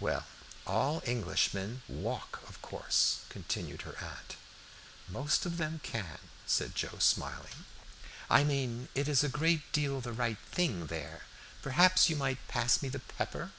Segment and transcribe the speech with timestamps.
[0.00, 0.24] "Well,
[0.66, 4.36] all Englishmen walk, of course," continued her aunt.
[5.10, 7.66] "Most of them can," said Joe, smiling.
[8.30, 11.24] "I mean, it is a great deal the right thing there.
[11.60, 13.52] Perhaps you might pass me the pepper."